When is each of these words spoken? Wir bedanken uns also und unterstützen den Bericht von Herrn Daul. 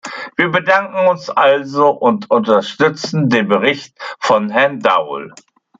Wir 0.35 0.49
bedanken 0.49 1.07
uns 1.07 1.29
also 1.29 1.91
und 1.91 2.31
unterstützen 2.31 3.29
den 3.29 3.47
Bericht 3.47 3.95
von 4.17 4.49
Herrn 4.49 4.79
Daul. 4.79 5.31